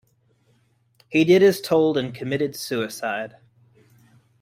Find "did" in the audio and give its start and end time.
1.25-1.43